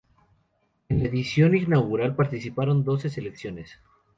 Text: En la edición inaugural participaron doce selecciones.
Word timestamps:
En 0.89 0.97
la 1.03 1.09
edición 1.09 1.55
inaugural 1.55 2.15
participaron 2.15 2.83
doce 2.83 3.11
selecciones. 3.11 3.77